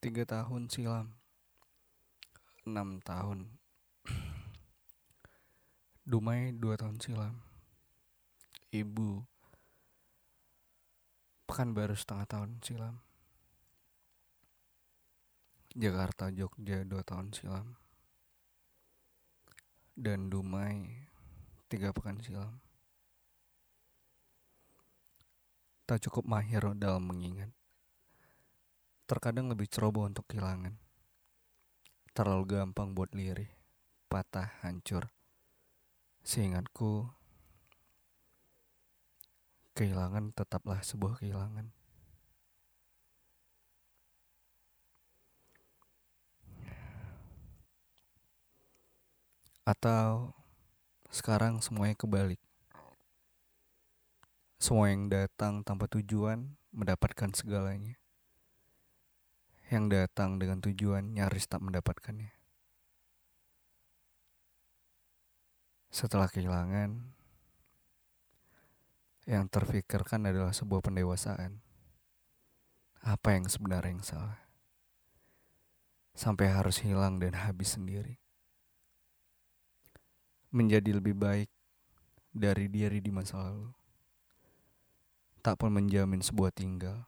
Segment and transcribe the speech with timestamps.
[0.00, 1.12] Tiga tahun silam.
[2.64, 3.52] Enam tahun.
[6.08, 7.36] Dumai dua tahun silam.
[8.72, 9.20] Ibu.
[11.44, 13.04] Pekanbaru setengah tahun silam.
[15.76, 17.76] Jakarta Jogja dua tahun silam.
[19.92, 20.96] Dan Dumai
[21.68, 22.56] Tiga pekan silam.
[25.84, 27.59] Tak cukup mahir dalam mengingat
[29.10, 30.78] Terkadang lebih ceroboh untuk kehilangan.
[32.14, 33.50] Terlalu gampang buat lirih,
[34.06, 35.10] patah, hancur.
[36.22, 37.10] Seingatku,
[39.74, 41.74] kehilangan tetaplah sebuah kehilangan.
[49.66, 50.38] Atau
[51.10, 52.38] sekarang semuanya kebalik.
[54.62, 57.99] Semua yang datang tanpa tujuan mendapatkan segalanya
[59.70, 62.34] yang datang dengan tujuan nyaris tak mendapatkannya.
[65.94, 66.90] Setelah kehilangan,
[69.30, 71.62] yang terfikirkan adalah sebuah pendewasaan.
[73.06, 74.42] Apa yang sebenarnya yang salah?
[76.18, 78.18] Sampai harus hilang dan habis sendiri.
[80.50, 81.50] Menjadi lebih baik
[82.34, 83.70] dari diri di masa lalu.
[85.46, 87.06] Tak pun menjamin sebuah tinggal.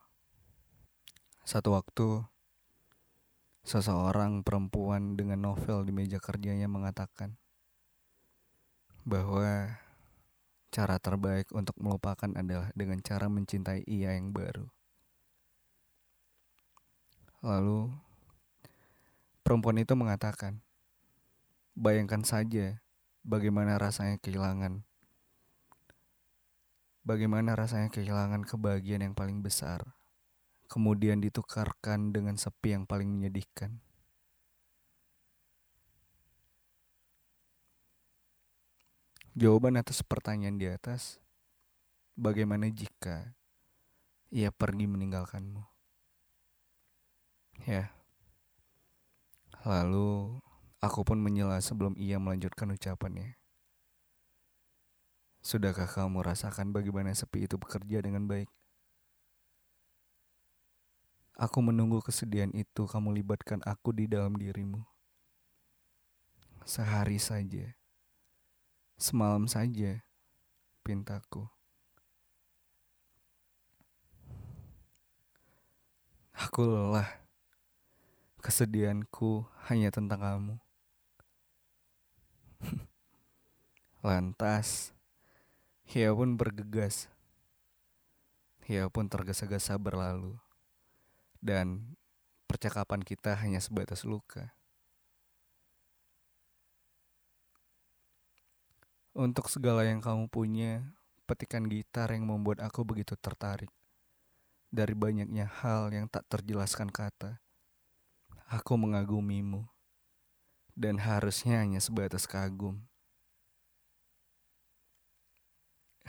[1.43, 2.23] Satu waktu,
[3.63, 7.39] Seseorang perempuan dengan novel di meja kerjanya mengatakan
[9.07, 9.79] bahwa
[10.75, 14.67] cara terbaik untuk melupakan adalah dengan cara mencintai ia yang baru.
[17.43, 17.91] Lalu,
[19.47, 20.59] perempuan itu mengatakan,
[21.79, 22.83] "Bayangkan saja
[23.23, 24.83] bagaimana rasanya kehilangan,
[27.07, 30.02] bagaimana rasanya kehilangan kebahagiaan yang paling besar."
[30.73, 33.85] Kemudian ditukarkan dengan sepi yang paling menyedihkan.
[39.37, 41.21] Jawaban atas pertanyaan di atas,
[42.17, 43.37] bagaimana jika
[44.33, 45.61] ia pergi meninggalkanmu?
[47.69, 47.93] Ya,
[49.69, 50.41] lalu
[50.81, 53.37] aku pun menyela sebelum ia melanjutkan ucapannya.
[55.45, 58.49] Sudahkah kamu rasakan bagaimana sepi itu bekerja dengan baik?
[61.33, 64.85] Aku menunggu kesedihan itu kamu libatkan aku di dalam dirimu.
[66.69, 67.73] Sehari saja.
[69.01, 70.05] Semalam saja.
[70.85, 71.49] Pintaku.
[76.37, 77.09] Aku lelah.
[78.45, 80.57] Kesedihanku hanya tentang kamu.
[84.07, 84.93] Lantas,
[85.97, 87.09] ia pun bergegas.
[88.69, 90.37] Ia pun tergesa-gesa berlalu
[91.43, 91.99] dan
[92.47, 94.55] percakapan kita hanya sebatas luka.
[99.13, 100.87] Untuk segala yang kamu punya,
[101.29, 103.69] petikan gitar yang membuat aku begitu tertarik.
[104.73, 107.37] Dari banyaknya hal yang tak terjelaskan kata,
[108.49, 109.69] aku mengagumimu,
[110.73, 112.81] dan harusnya hanya sebatas kagum.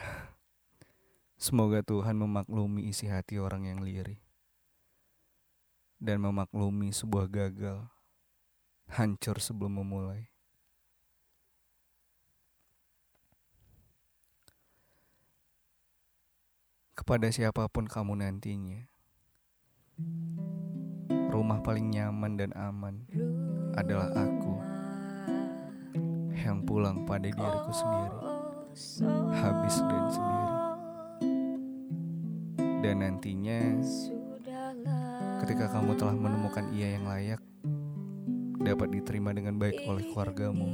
[1.36, 4.24] Semoga Tuhan memaklumi isi hati orang yang lirih
[6.04, 7.80] dan memaklumi sebuah gagal
[8.92, 10.28] hancur sebelum memulai.
[16.92, 18.84] Kepada siapa pun kamu nantinya,
[21.32, 23.08] rumah paling nyaman dan aman
[23.74, 24.54] adalah aku
[26.38, 28.20] yang pulang pada diriku sendiri,
[29.40, 30.52] habis dan sendiri.
[32.84, 33.80] Dan nantinya
[35.44, 37.36] Ketika kamu telah menemukan ia yang layak,
[38.64, 40.72] dapat diterima dengan baik oleh keluargamu,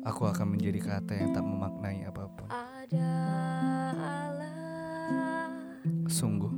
[0.00, 2.48] aku akan menjadi kata yang tak memaknai apa pun.
[6.08, 6.48] Sungguh,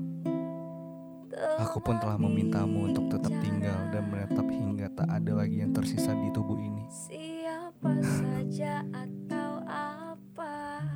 [1.58, 6.14] aku pun telah memintamu untuk tetap tinggal dan menetap hingga tak ada lagi yang tersisa
[6.14, 6.86] di tubuh ini.
[6.86, 10.86] Siapa saja atau apa?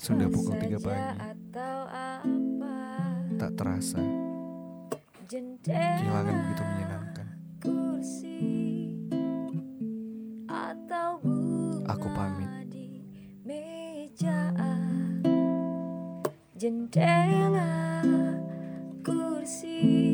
[0.00, 1.35] Sudah pukul tiga pagi tak
[3.56, 3.98] terasa.
[5.64, 7.26] Kehilangan begitu menyenangkan.
[11.90, 12.50] Aku pamit.
[16.56, 17.68] Jendela
[19.04, 20.05] kursi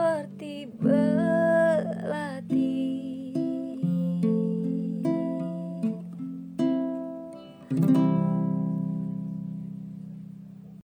[0.00, 0.39] seperti